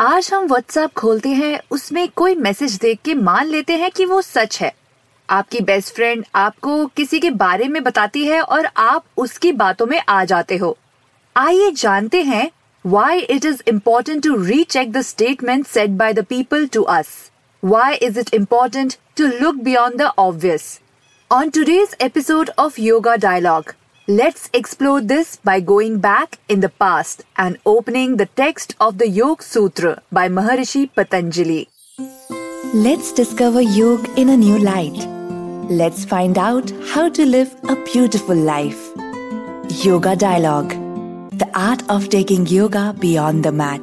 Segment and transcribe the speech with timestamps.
[0.00, 4.20] आज हम व्हाट्सएप खोलते हैं, उसमें कोई मैसेज देख के मान लेते हैं कि वो
[4.22, 4.72] सच है।
[5.28, 10.00] आपकी बेस्ट फ्रेंड आपको किसी के बारे में बताती है और आप उसकी बातों में
[10.08, 10.76] आ जाते हो।
[11.36, 12.50] आइए जानते हैं
[12.84, 17.08] why it is important to recheck the statement set by the people to us
[17.62, 20.78] why is it important to look beyond the obvious
[21.30, 23.74] on today's episode of yoga dialogue
[24.07, 29.07] let's explore this by going back in the past and opening the text of the
[29.07, 31.69] Yoga Sutra by Maharishi Patanjali.
[32.73, 35.07] Let's discover yoga in a new light.
[35.69, 38.91] Let's find out how to live a beautiful life.
[39.83, 40.71] Yoga Dialogue
[41.37, 43.81] The art of taking yoga beyond the mat.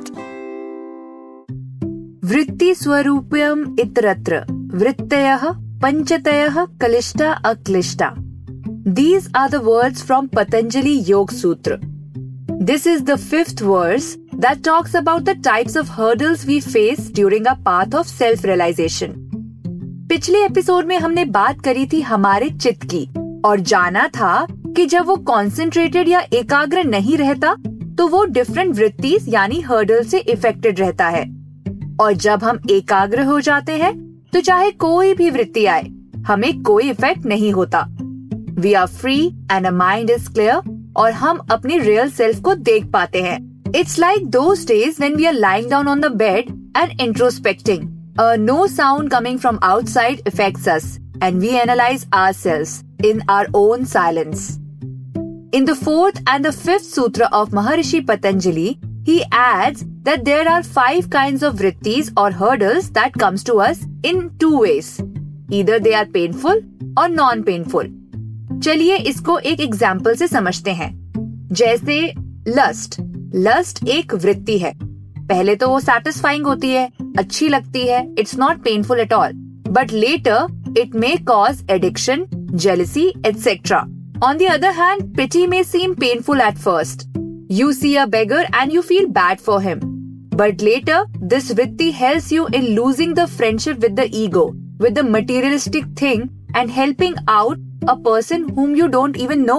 [2.31, 4.45] वृत्ति स्वरूपम इतरत्र
[4.81, 5.47] वृत्तयः
[5.83, 8.09] पंचतयः कलिष्टा अक्लिष्टा
[8.86, 11.80] These are the words from Patanjali Yoga Sutra.
[12.60, 17.48] This is the fifth verse that talks about the types of hurdles we face during
[17.48, 19.16] our path of self-realization.
[20.10, 23.04] पिछले episode में हमने बात करी थी हमारे चित्त की
[23.46, 27.56] और जाना था कि जब वो कॉन्सेंट्रेटेड या एकाग्र नहीं रहता
[27.98, 31.26] तो वो डिफरेंट वृत्ति यानी हर्डल से इफेक्टेड रहता है
[32.02, 33.94] और जब हम एकाग्र हो जाते हैं
[34.34, 35.92] तो चाहे कोई भी वृत्ति आए
[36.28, 37.88] हमें कोई इफ़ेक्ट नहीं होता
[38.61, 39.19] We are free
[39.53, 43.39] and a mind is clear और हम अपने रियल सेल्फ को देख पाते हैं
[43.77, 47.89] it's like those days when we are lying down on the bed and introspecting
[48.41, 54.59] no sound coming from outside effects us and we analyze ourselves in our own silence.
[55.53, 60.63] In the fourth and the fifth sutra of Maharishi Patanjali, he adds that there are
[60.63, 65.01] five kinds of vrittis or hurdles that comes to us in two ways.
[65.51, 66.61] Either they are painful
[66.97, 67.89] or non-painful.
[68.66, 70.90] चलिए इसको एक example से समझते हैं।
[71.54, 71.98] जैसे
[72.48, 72.96] lust
[73.36, 74.72] lust एक वृत्ति है।
[75.20, 76.90] पहले तो वो सैटिस्फाइंग होती है,
[77.20, 79.34] अच्छी लगती है it's not painful at all
[79.70, 82.26] but later it may cause addiction
[82.56, 83.80] jealousy etcetera
[84.24, 87.08] on the other hand pity may seem painful at first
[87.52, 89.80] you see a beggar and you feel bad for him
[90.36, 94.46] but later this वृत्ति help you in losing the friendship with the ego
[94.82, 97.58] with the materialistic thing and helping out
[97.90, 99.58] a person whom you don't even know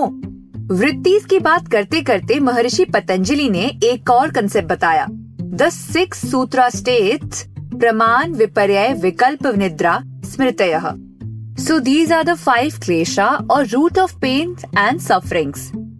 [0.70, 6.68] वृत्ति की बात करते करते महर्षि पतंजलि ने एक और concept बताया द सिक्स सूत्रा
[6.68, 7.34] स्टेट
[7.78, 10.62] प्रमाण विपर्य विकल्प निद्रा स्मृत
[11.60, 15.52] so these are the five klesha or root of pain and suffering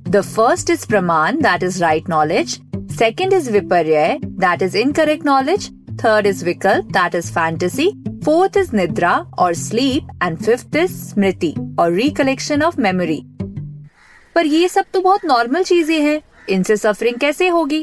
[0.09, 2.61] the first is pramana that is right knowledge
[2.93, 5.71] second is viparya that is incorrect knowledge
[6.05, 7.89] third is vikalpa that is fantasy
[8.27, 13.21] fourth is nidra or sleep and fifth is smriti or recollection of memory
[14.37, 16.21] पर ये सब तो बहुत normal चीज़ें हैं।
[16.51, 17.81] इनसे suffering कैसे होगी?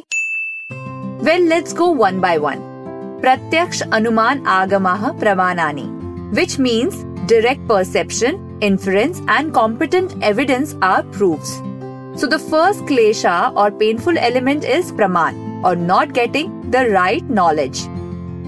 [1.23, 2.65] Well let's go one by one
[3.21, 5.85] प्रत्यक्ष अनुमान आगमाह प्रमाणानी
[6.35, 11.43] which means direct perception influence and competent evidence or proof
[12.19, 17.87] so the first klesha or painful element is pramana or not getting the right knowledge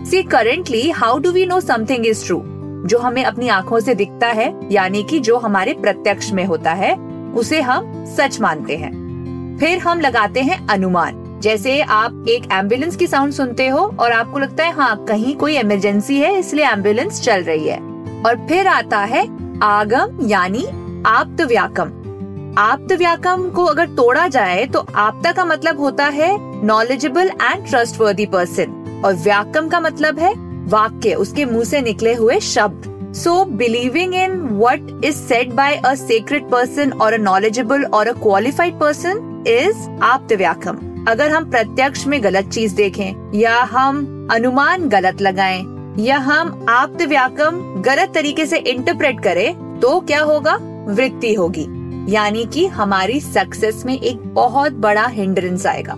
[0.05, 2.41] See, currently how do we know something is true
[2.85, 6.93] जो हमें अपनी आँखों से दिखता है यानी कि जो हमारे प्रत्यक्ष में होता है
[7.35, 8.91] उसे हम सच मानते हैं।
[9.59, 14.39] फिर हम लगाते हैं अनुमान। जैसे आप एक एंबुलेंस की साउंड सुनते हो और आपको
[14.39, 17.79] लगता है हाँ कहीं कोई इमरजेंसी है इसलिए एंबुलेंस चल रही है।
[18.21, 19.27] और फिर आता है
[19.63, 20.65] आगम यानी
[21.07, 21.91] आप्त व्याकम
[22.59, 28.25] आप्त व्याकम को अगर तोड़ा जाए तो आपता का मतलब होता है नॉलेजेबल एंड ट्रस्टवर्दी
[28.25, 30.33] पर्सन और व्याकम का मतलब है
[30.66, 35.94] वाक्य, उसके मुँह से निकले हुए शब्द। So believing in what is set by a
[35.95, 42.06] secret person or a knowledgeable और अ क्वालिफाइड पर्सन इज़ आप व्याकम अगर हम प्रत्यक्ष
[42.07, 45.63] में गलत चीज़ देखें, या हम अनुमान गलत लगाएँ,
[46.00, 50.56] या हम आप्त व्याकम गलत तरीके से इंटरप्रेट करें तो क्या होगा?
[50.88, 51.66] वृत्ति होगी।
[52.09, 55.95] यानी कि हमारी सक्सेस में एक बहुत बड़ा हिंड्रेंस आएगा।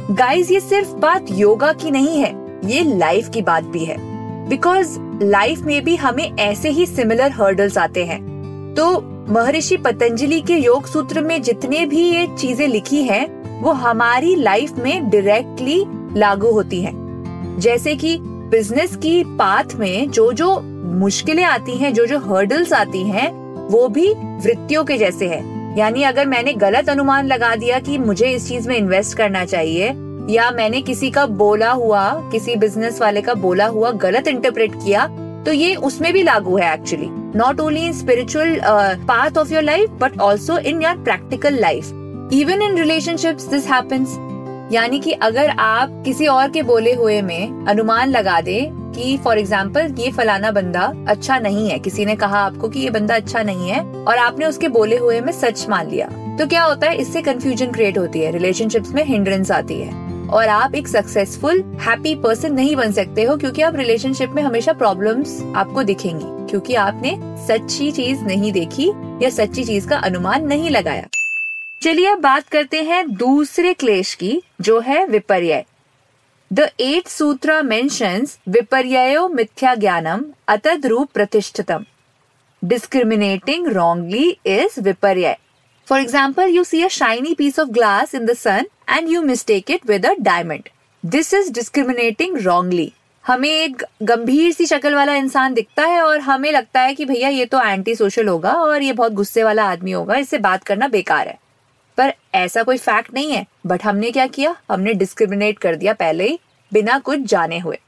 [0.00, 3.96] गाइस ये सिर्फ़ बात योगा की नहीं है, ये लाइफ की बात भी है।
[4.48, 8.20] बिकॉज़ लाइफ में भी हमें ऐसे ही सिमिलर हर्डल्स आते हैं।
[8.74, 9.00] तो
[9.32, 14.78] महर्षि पतंजलि के योग सूत्र में जितने भी ये चीज़ें लिखी हैं, वो हमारी लाइफ
[14.78, 15.84] में डायरेक्टली
[16.16, 22.06] लागू होती हैं। जैसे कि बिज़नेस की पाथ में जो जो मुश्किलें आती हैं, जो
[22.06, 23.30] जो हर्डल्स आती हैं,
[23.68, 28.30] वो भी वृत्तियों के जैसे है। यानी अगर मैंने गलत अनुमान लगा दिया कि मुझे
[28.30, 29.92] इस चीज़ में इन्वेस्ट करना चाहिए,
[30.30, 32.02] या मैंने किसी का बोला हुआ,
[32.32, 35.06] किसी बिज़नेस वाले का बोला हुआ गलत इंटरप्रेट किया
[35.44, 37.08] तो ये उसमें भी लागू है actually
[37.38, 38.58] not only in spiritual
[39.08, 41.86] part of your life but also in your practical life
[42.32, 44.16] even in relationships this happens
[44.72, 49.38] यानी कि अगर आप किसी और के बोले हुए में अनुमान लगा दे कि फॉर
[49.38, 53.42] एग्ज़ाम्पल ये फलाना बंदा अच्छा नहीं है। किसी ने कहा आपको कि ये बंदा अच्छा
[53.42, 56.08] नहीं है और आपने उसके बोले हुए में सच मान लिया।
[56.38, 60.48] तो क्या होता है, इससे कंफ्यूजन क्रिएट होती है रिलेशनशिप्स में हिंड्रेंस आती है। और
[60.48, 65.40] आप एक सक्सेसफुल हैप्पी पर्सन नहीं बन सकते हो क्योंकि आप रिलेशनशिप में हमेशा प्रॉब्लम्स
[65.56, 67.16] आपको दिखेंगी। क्योंकि आपने
[67.46, 68.88] सच्ची चीज़ नहीं देखी
[69.22, 71.06] या सच्ची चीज़ का अनुमान नहीं लगाया।
[71.82, 75.64] चलिए अब बात करते हैं दूसरे क्लेश की, जो है विपर्य
[76.50, 81.82] सूत्र मेंशंस विपर्यो मिथ्या ज्ञानम अतद रूप प्रतिष्ठितम
[82.62, 85.34] discriminating wrongly is viparya
[85.88, 89.70] for example you see a shiny piece of glass in the sun and you mistake
[89.70, 90.68] it with a diamond
[91.04, 92.92] this is discriminating wrongly
[93.24, 97.28] हमें एक गंभीर सी शक्ल वाला इंसान दिखता है और हमें लगता है कि भैया
[97.28, 100.88] ये तो एंटी सोशल होगा और ये बहुत गुस्से वाला आदमी होगा, इससे बात करना
[100.88, 101.38] बेकार है।
[102.00, 104.54] पर ऐसा कोई फैक्ट नहीं है। बट हमने क्या किया?
[104.70, 106.38] हमने डिस्क्रिमिनेट कर दिया पहले ही,
[106.72, 107.78] बिना कुछ जाने हुए।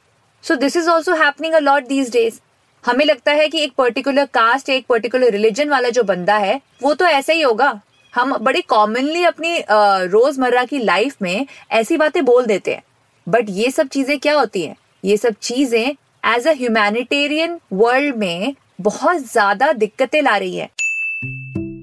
[0.44, 2.40] So this is also happening a lot these days
[2.84, 6.94] हमें लगता है कि एक पर्टिकुलर कास्ट एक पर्टिकुलर रिलीजन वाला जो बंदा है, वो
[6.94, 7.80] तो ऐसा ही होगा।
[8.14, 12.82] हम बड़े कॉमनली अपनी रोज़मर्रा की लाइफ में ऐसी बातें बोल देते हैं।
[13.26, 14.76] बट ये सब चीज़ें क्या होती हैं?
[15.04, 15.94] ये सब चीज़ें
[16.26, 20.68] एज अ ह्यूमैनिटेरियन वर्ल्ड में बहुत ज़्यादा दिक्कतें ला रही है।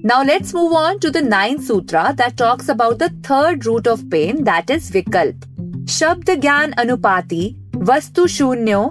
[0.03, 4.09] Now let's move on to the ninth sutra that talks about the third root of
[4.09, 5.45] pain that is vikalp.
[5.85, 7.55] Shabd gyan anupati
[7.91, 8.81] vastu shunyo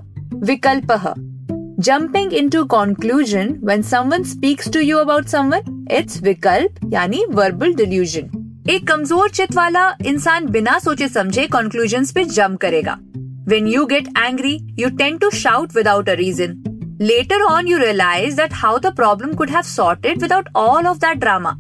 [0.50, 1.14] vikalpah.
[1.80, 8.32] Jumping into conclusion when someone speaks to you about someone, it's vikalp yani verbal delusion.
[8.70, 12.96] एक कमजोर चित वाला इंसान बिना सोचे समझे conclusion पे jump करेगा
[13.48, 16.54] when you get angry you tend to shout without a reason
[17.01, 21.19] Later on you realise that how the problem could have sorted without all of that
[21.19, 21.51] drama.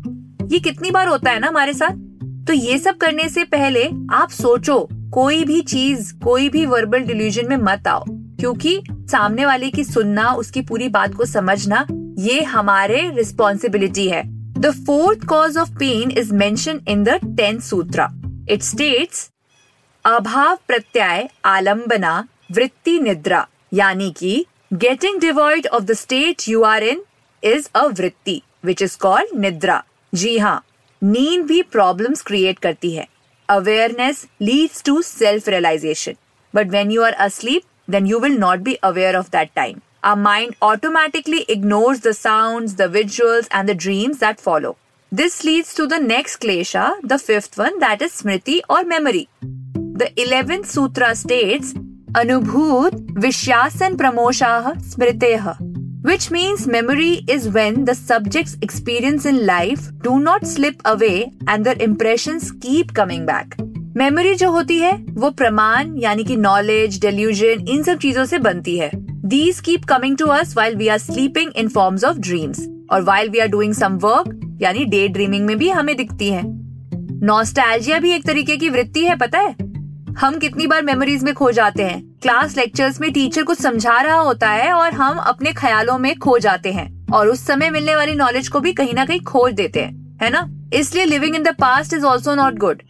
[0.51, 1.91] ये कितनी बार होता है ना हमारे साथ?
[2.47, 7.49] तो ये सब करने से पहले आप सोचो, कोई भी चीज़, कोई भी वर्बल डिल्यूजन
[7.49, 11.85] में मत आओ। क्योंकि सामने वाले की सुनना, उसकी पूरी बात को समझना,
[12.17, 18.11] ये हमारे रिस्पॉन्सिबिलिटी है। The fourth cause of pain is mention in the tenth sutra
[18.49, 19.29] it states
[20.05, 27.02] अभाव प्रत्यय आलम्बना वृत्ति निद्रा यानी कि Getting devoid of the state you are in
[27.42, 29.80] is a vritti, which is called nidra.
[30.14, 30.64] जी हाँ
[31.02, 33.06] नींद भी प्रॉब्लम्स क्रिएट करती है
[33.50, 36.14] awareness leads to self realisation
[36.54, 39.80] but when you are asleep then you will not be aware of that time.
[40.02, 44.76] Our mind automatically ignores the sounds, the visuals, and the dreams that follow.
[45.12, 49.28] This leads to the next klesha, the fifth one, that is smriti or memory.
[49.42, 51.74] The 11th sutra states
[52.17, 55.35] अनुभूत विश्वासन प्रमोशाह स्मृते
[56.05, 61.67] which means memory is when the subject experience in life do not slip away and
[61.67, 63.55] the impression keep coming back
[63.97, 68.77] memory जो होती है, वो प्रमाण, यानी कि नॉलेज डेल्यूजन इन सब चीज़ों से बनती
[68.77, 68.91] है।
[69.25, 73.29] These keep coming to us while we are sleeping in forms of dreams or while
[73.29, 76.41] we are doing some work यानी डे ड्रीमिंग में भी हमें दिखती है।
[77.23, 79.68] नॉस्टैल्जिया भी एक तरीके की वृत्ति है, पता है?
[80.19, 84.15] हम कितनी बार मेमोरीज में खो जाते हैं। क्लास लेक्चर्स में टीचर कुछ समझा रहा
[84.15, 88.15] होता है और हम अपने ख्यालों में खो जाते हैं और उस समय मिलने वाली
[88.15, 90.45] नॉलेज को भी कहीं ना कहीं खोज देते हैं, है ना?
[90.73, 92.81] इसलिए living in the past is also not good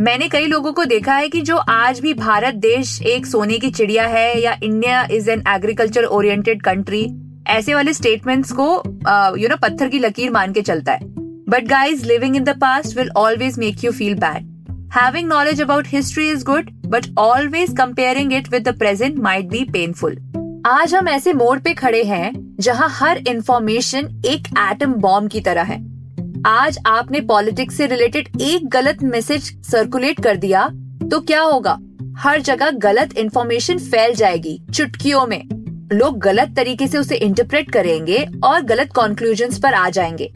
[0.00, 3.70] मैंने कई लोगों को देखा है कि जो आज भी भारत देश एक सोने की
[3.70, 7.06] चिड़िया है या India is an agriculture oriented country
[7.46, 8.66] ऐसे वाले स्टेटमेंट्स को
[9.38, 11.00] यू नो पत्थर की लकीर मान के चलता है।
[11.48, 14.47] But guys living in the past will always make you feel bad
[14.96, 19.60] Having knowledge about history is good, but always comparing it with the present might be
[19.72, 20.14] painful.
[20.66, 25.62] आज हम ऐसे मोड़ पे खड़े हैं जहाँ हर इंफॉर्मेशन एक एटम बॉम्ब की तरह
[25.62, 25.78] है।
[26.46, 30.68] आज आपने पॉलिटिक्स से रिलेटेड एक गलत मैसेज सर्कुलेट कर दिया
[31.10, 31.78] तो क्या होगा?
[32.16, 35.44] हर जगह गलत इंफॉर्मेशन फैल जाएगी चुटकियों में।
[35.92, 40.32] लोग गलत तरीके से उसे इंटरप्रेट करेंगे और गलत कंक्लूजन्स पर आ जाएँगे।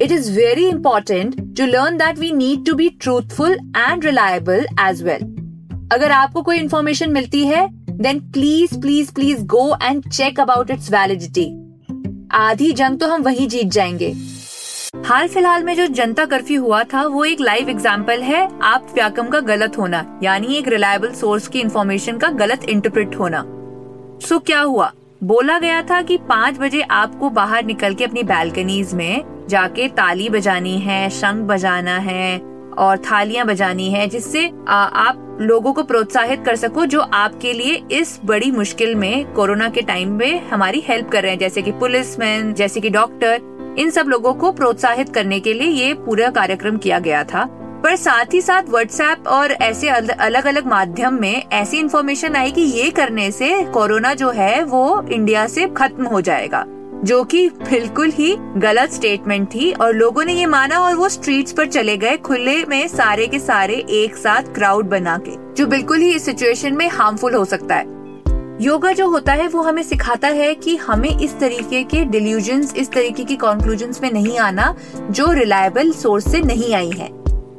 [0.00, 5.02] It is very important to learn that we need to be truthful and reliable as
[5.06, 5.22] well.
[5.92, 10.90] अगर आपको कोई इंफॉर्मेशन मिलती है then please please please go and check about its
[10.92, 11.46] validity
[12.34, 14.14] आधी जंग तो हम वही जीत जाएँगे।
[15.06, 19.28] हाल फ़िलहाल में जो जनता कर्फ्यू हुआ था, वो एक लाइव एग्ज़ाम्पल है आप व्याकम
[19.28, 23.44] का गलत होना, यानी एक रिलायबल सोर्स की इन्फॉर्मेशन का गलत इंटरप्रेट होना।
[24.26, 24.92] सो क्या हुआ?
[25.24, 30.28] बोला गया था कि पाँच बजे आपको बाहर निकल के अपनी बैल्कनीज में जाके ताली
[30.28, 32.38] बजानी है, शंख बजाना है
[32.78, 38.18] और थालियाँ बजानी है, जिससे आप लोगों को प्रोत्साहित कर सको जो आपके लिए इस
[38.24, 42.52] बड़ी मुश्किल में, कोरोना के टाइम में हमारी हेल्प कर रहे हैं। जैसे कि पुलिसमैन
[42.54, 46.98] जैसे कि डॉक्टर इन सब लोगों को प्रोत्साहित करने के लिए ये पूरा कार्यक्रम किया
[46.98, 47.44] गया था।
[47.84, 52.60] पर साथ ही साथ व्हाट्सएप और ऐसे अलग अलग माध्यम में ऐसी इन्फॉर्मेशन आई कि
[52.60, 56.64] ये करने से कोरोना जो है, वो इंडिया से खत्म हो जाएगा।
[57.04, 61.52] जो कि बिल्कुल ही गलत स्टेटमेंट थी और लोगों ने ये माना और वो स्ट्रीट्स
[61.52, 65.98] पर चले गए खुले में सारे के सारे एक साथ क्राउड बना के, जो बिल्कुल
[65.98, 68.00] ही इस सिचुएशन में हार्मफुल हो सकता है।
[68.60, 72.92] योगा जो होता है, वो हमें सिखाता है कि हमें इस तरीके के डिल्यूजन इस
[72.92, 74.74] तरीके की कंक्लूजन में नहीं आना
[75.10, 77.10] जो रिलायबल सोर्स से नहीं आई है।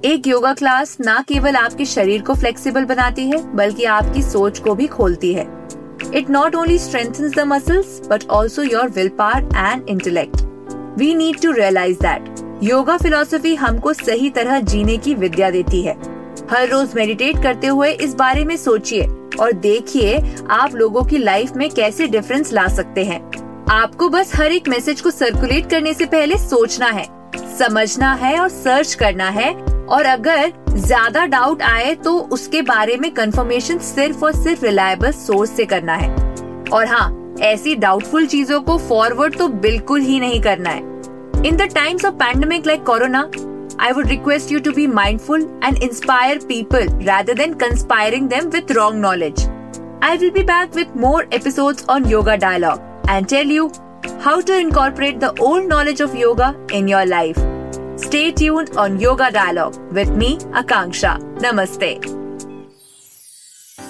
[0.06, 4.76] एक योगा क्लास ना केवल आपके शरीर को फ्लेक्सिबल बनाती है, बल्कि आपकी सोच को
[4.76, 5.63] भी खोलती है।
[6.14, 10.44] It not only strengthens the muscles, but also your willpower and intellect.
[10.98, 12.30] We need to realize that
[12.64, 15.96] yoga philosophy हमको सही तरह जीने की विद्या देती है।
[16.52, 19.08] हर रोज मेडिटेट करते हुए इस बारे में सोचिए
[19.42, 23.22] और देखिए आप लोगों की लाइफ में कैसे डिफरेंस ला सकते हैं।
[23.72, 27.08] आपको बस हर एक मैसेज को सर्कुलेट करने से पहले सोचना है,
[27.60, 29.54] समझना है और सर्च करना है।
[29.86, 35.52] और अगर ज़्यादा डाउट आए तो उसके बारे में कंफर्मेशन सिर्फ़ और सिर्फ़ रिलायबल सोर्स
[35.58, 36.10] से करना है।
[36.74, 40.82] और हाँ ऐसी डाउटफुल चीज़ों को फॉरवर्ड तो बिल्कुल ही नहीं करना है।
[41.48, 43.30] In the times of pandemic like corona
[43.82, 48.72] I would request you to be mindful and inspire people rather than conspiring them with
[48.72, 49.48] wrong knowledge
[50.04, 53.72] I will be back with more episode on yoga dialogue and tell you
[54.22, 57.53] how to incorporate the old knowledge of yoga in your life
[57.96, 61.20] Stay tuned on Yoga Dialogue with me, Akanksha.
[61.38, 62.02] Namaste.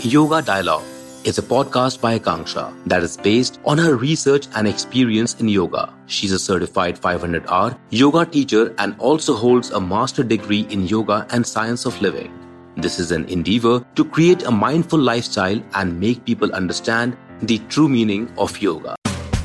[0.03, 0.83] Yoga Dialogue
[1.24, 5.93] is a podcast by Akanksha that is based on her research and experience in yoga.
[6.07, 11.25] She's a certified 500 hour yoga teacher and also holds a master degree in yoga
[11.29, 12.31] and science of living.
[12.75, 17.88] This is an endeavor to create a mindful lifestyle and make people understand the true
[17.88, 18.95] meaning of yoga.